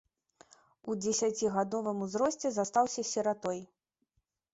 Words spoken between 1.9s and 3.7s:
узросце застаўся сіратой.